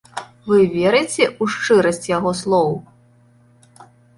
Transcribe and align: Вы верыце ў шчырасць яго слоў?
Вы 0.47 0.55
верыце 0.77 1.23
ў 1.41 1.43
шчырасць 1.57 2.09
яго 2.17 2.31
слоў? 2.43 2.73